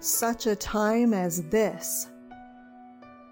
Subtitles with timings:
[0.00, 2.10] such a time as this.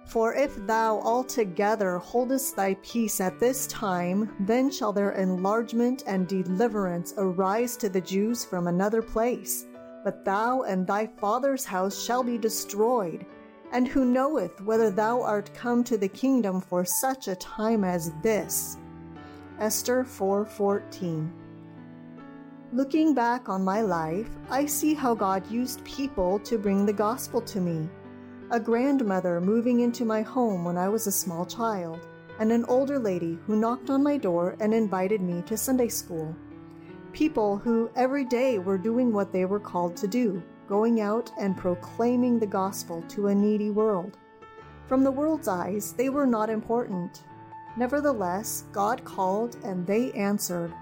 [0.07, 6.27] For if thou altogether holdest thy peace at this time, then shall their enlargement and
[6.27, 9.67] deliverance arise to the Jews from another place.
[10.05, 13.27] But thou and thy father's house shall be destroyed.
[13.71, 18.13] And who knoweth whether thou art come to the kingdom for such a time as
[18.23, 18.79] this?
[19.59, 21.48] Esther 4:14
[22.71, 27.41] Looking back on my life, I see how God used people to bring the gospel
[27.41, 27.89] to me
[28.51, 32.01] a grandmother moving into my home when I was a small child,
[32.39, 36.35] and an older lady who knocked on my door and invited me to Sunday school.
[37.13, 41.59] People who every day were doing what they were called to do, going out and
[41.59, 44.17] proclaiming the gospel to a needy world.
[44.87, 47.25] From the world's eyes, they were not important.
[47.77, 50.73] Nevertheless, God called and they answered.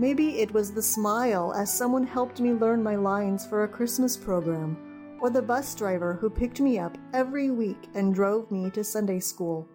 [0.00, 4.16] Maybe it was the smile as someone helped me learn my lines for a Christmas
[4.16, 8.84] program or the bus driver who picked me up every week and drove me to
[8.84, 9.68] Sunday school.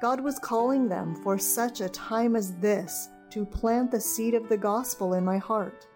[0.00, 4.48] God was calling them for such a time as this to plant the seed of
[4.48, 5.86] the gospel in my heart.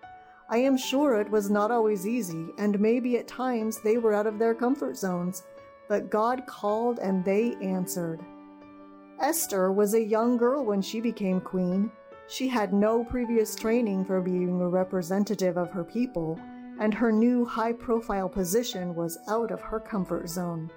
[0.48, 4.28] I am sure it was not always easy, and maybe at times they were out
[4.28, 5.42] of their comfort zones,
[5.88, 8.20] but God called and they answered.
[9.20, 11.90] Esther was a young girl when she became queen.
[12.28, 16.38] She had no previous training for being a representative of her people
[16.78, 20.70] and her new high profile position was out of her comfort zone.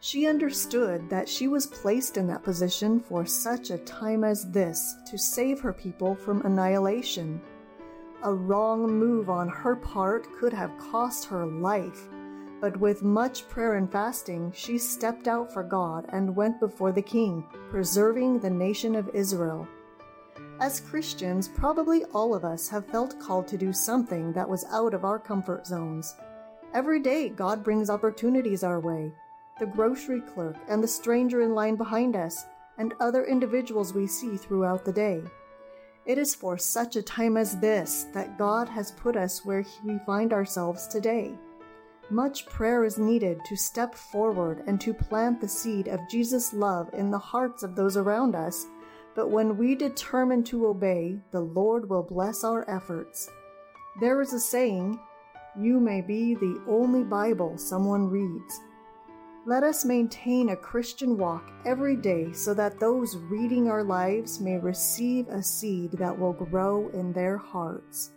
[0.00, 4.96] She understood that she was placed in that position for such a time as this
[5.08, 7.40] to save her people from annihilation.
[8.24, 12.08] A wrong move on her part could have cost her life,
[12.60, 17.02] but with much prayer and fasting, she stepped out for God and went before the
[17.02, 19.68] king, preserving the nation of Israel.
[20.62, 24.94] As Christians, probably all of us have felt called to do something that was out
[24.94, 26.14] of our comfort zones.
[26.72, 29.12] Every day, God brings opportunities our way.
[29.58, 32.46] The grocery clerk and the stranger in line behind us,
[32.78, 35.24] and other individuals we see throughout the day.
[36.06, 39.98] It is for such a time as this that God has put us where we
[40.06, 41.34] find ourselves today.
[42.08, 46.88] Much prayer is needed to step forward and to plant the seed of Jesus' love
[46.92, 48.64] in the hearts of those around us
[49.14, 53.28] but when we determine to obey, the Lord will bless our efforts.
[54.00, 54.98] There is a saying,
[55.58, 58.60] You may be the only Bible someone reads.
[59.44, 64.56] Let us maintain a Christian walk every day so that those reading our lives may
[64.56, 68.12] receive a seed that will grow in their hearts.